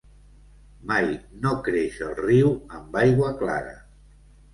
[0.91, 1.09] Mai
[1.43, 3.75] no creix el riu amb aigua clara.